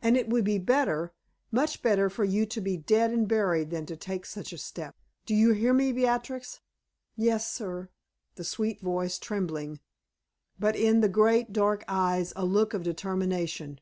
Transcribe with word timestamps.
And 0.00 0.16
it 0.16 0.26
would 0.30 0.44
be 0.46 0.56
better 0.56 1.12
much 1.50 1.82
better 1.82 2.08
for 2.08 2.24
you 2.24 2.46
to 2.46 2.62
be 2.62 2.78
dead 2.78 3.10
and 3.12 3.28
buried 3.28 3.68
than 3.68 3.84
to 3.84 3.94
take 3.94 4.24
such 4.24 4.54
a 4.54 4.56
step. 4.56 4.96
Do 5.26 5.34
you 5.34 5.50
hear 5.52 5.74
me, 5.74 5.92
Beatrix?" 5.92 6.60
"Yes, 7.14 7.46
sir," 7.52 7.90
the 8.36 8.44
sweet 8.44 8.80
voice 8.80 9.18
trembling, 9.18 9.80
but 10.58 10.76
in 10.76 11.02
the 11.02 11.10
great 11.10 11.52
dark 11.52 11.84
eyes 11.88 12.32
a 12.36 12.44
look 12.46 12.72
of 12.72 12.84
determination. 12.84 13.80